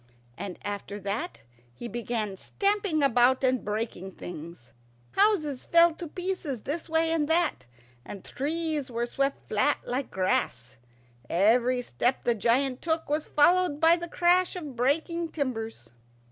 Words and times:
And 0.35 0.57
after 0.63 0.99
that 1.01 1.41
he 1.75 1.87
began 1.87 2.35
stamping 2.35 3.03
about 3.03 3.43
and 3.43 3.63
breaking 3.63 4.13
things. 4.13 4.71
Houses 5.11 5.63
fell 5.63 5.93
to 5.93 6.07
pieces 6.07 6.61
this 6.63 6.89
way 6.89 7.11
and 7.11 7.27
that, 7.27 7.67
and 8.03 8.25
trees 8.25 8.89
were 8.89 9.05
swept 9.05 9.47
flat 9.47 9.77
like 9.85 10.09
grass. 10.09 10.77
Every 11.29 11.83
step 11.83 12.23
the 12.23 12.33
giant 12.33 12.81
took 12.81 13.11
was 13.11 13.27
followed 13.27 13.79
by 13.79 13.95
the 13.95 14.09
crash 14.09 14.55
of 14.55 14.75
breaking 14.75 15.33
timbers. 15.33 15.91